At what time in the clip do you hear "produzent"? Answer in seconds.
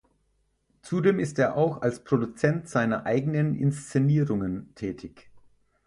2.03-2.67